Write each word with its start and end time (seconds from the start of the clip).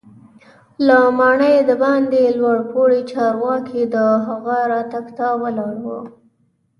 له 0.85 0.97
ماڼۍ 1.17 1.55
دباندې 1.69 2.23
لوړ 2.39 2.57
پوړي 2.71 3.01
چارواکي 3.11 3.81
د 3.93 3.95
هغه 4.27 4.57
راتګ 4.71 5.05
ته 5.17 5.27
ولاړ 5.41 5.75
وو. 5.85 5.99